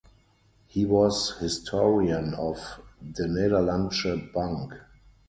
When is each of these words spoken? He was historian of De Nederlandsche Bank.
He 0.65 0.83
was 0.83 1.37
historian 1.37 2.33
of 2.33 2.81
De 3.07 3.27
Nederlandsche 3.27 4.33
Bank. 4.33 4.73